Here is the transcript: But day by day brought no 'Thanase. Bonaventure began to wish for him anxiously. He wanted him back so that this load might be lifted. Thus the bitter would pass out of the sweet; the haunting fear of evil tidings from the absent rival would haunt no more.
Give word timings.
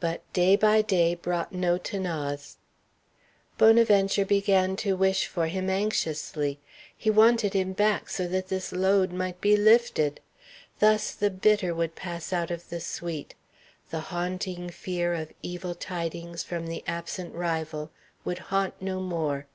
But 0.00 0.24
day 0.32 0.56
by 0.56 0.82
day 0.82 1.14
brought 1.14 1.52
no 1.52 1.78
'Thanase. 1.78 2.56
Bonaventure 3.56 4.24
began 4.24 4.74
to 4.78 4.96
wish 4.96 5.26
for 5.26 5.46
him 5.46 5.70
anxiously. 5.70 6.58
He 6.96 7.08
wanted 7.08 7.54
him 7.54 7.72
back 7.72 8.08
so 8.08 8.26
that 8.26 8.48
this 8.48 8.72
load 8.72 9.12
might 9.12 9.40
be 9.40 9.56
lifted. 9.56 10.18
Thus 10.80 11.12
the 11.14 11.30
bitter 11.30 11.72
would 11.72 11.94
pass 11.94 12.32
out 12.32 12.50
of 12.50 12.68
the 12.68 12.80
sweet; 12.80 13.36
the 13.90 14.00
haunting 14.00 14.70
fear 14.70 15.14
of 15.14 15.32
evil 15.40 15.76
tidings 15.76 16.42
from 16.42 16.66
the 16.66 16.82
absent 16.88 17.32
rival 17.32 17.92
would 18.24 18.38
haunt 18.50 18.74
no 18.82 18.98
more. 18.98 19.46